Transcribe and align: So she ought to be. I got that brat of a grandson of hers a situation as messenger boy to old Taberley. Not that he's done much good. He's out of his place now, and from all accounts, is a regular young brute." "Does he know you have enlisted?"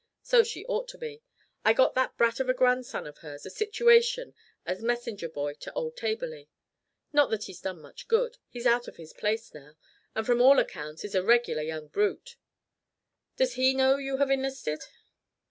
So 0.23 0.41
she 0.41 0.65
ought 0.65 0.87
to 0.87 0.97
be. 0.97 1.21
I 1.63 1.73
got 1.73 1.93
that 1.93 2.17
brat 2.17 2.39
of 2.39 2.49
a 2.49 2.55
grandson 2.55 3.05
of 3.05 3.19
hers 3.19 3.45
a 3.45 3.51
situation 3.51 4.33
as 4.65 4.81
messenger 4.81 5.29
boy 5.29 5.53
to 5.59 5.73
old 5.73 5.95
Taberley. 5.95 6.47
Not 7.13 7.29
that 7.29 7.43
he's 7.43 7.61
done 7.61 7.79
much 7.81 8.07
good. 8.07 8.39
He's 8.49 8.65
out 8.65 8.87
of 8.87 8.97
his 8.97 9.13
place 9.13 9.53
now, 9.53 9.75
and 10.15 10.25
from 10.25 10.41
all 10.41 10.57
accounts, 10.57 11.05
is 11.05 11.13
a 11.13 11.21
regular 11.21 11.61
young 11.61 11.87
brute." 11.87 12.37
"Does 13.37 13.53
he 13.53 13.75
know 13.75 13.97
you 13.97 14.17
have 14.17 14.31
enlisted?" 14.31 14.81